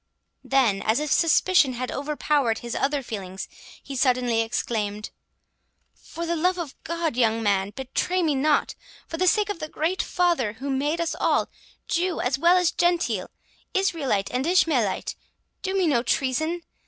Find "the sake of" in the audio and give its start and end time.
9.17-9.59